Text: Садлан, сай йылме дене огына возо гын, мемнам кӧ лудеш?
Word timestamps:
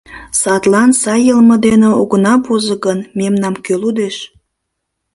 Садлан, 0.41 0.91
сай 1.01 1.21
йылме 1.27 1.55
дене 1.67 1.89
огына 2.01 2.33
возо 2.45 2.75
гын, 2.85 2.99
мемнам 3.17 3.55
кӧ 3.65 3.73
лудеш? 3.81 4.15